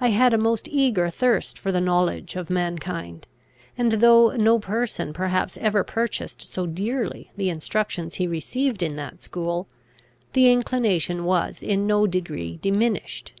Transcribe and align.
I 0.00 0.08
had 0.08 0.32
a 0.32 0.38
most 0.38 0.68
eager 0.68 1.10
thirst 1.10 1.58
for 1.58 1.70
the 1.70 1.82
knowledge 1.82 2.34
of 2.34 2.48
mankind; 2.48 3.26
and 3.76 3.92
though 3.92 4.30
no 4.30 4.58
person 4.58 5.12
perhaps 5.12 5.58
ever 5.58 5.84
purchased 5.84 6.50
so 6.50 6.64
dearly 6.64 7.30
the 7.36 7.50
instructions 7.50 8.14
he 8.14 8.26
received 8.26 8.82
in 8.82 8.96
that 8.96 9.20
school, 9.20 9.68
the 10.32 10.50
inclination 10.50 11.26
was 11.26 11.62
in 11.62 11.86
no 11.86 12.06
degree 12.06 12.56
diminished. 12.62 13.34